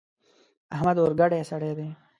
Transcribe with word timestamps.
احمد 0.75 0.97
اورګډی 0.99 1.41
سړی 1.51 1.71
دی. 1.77 1.89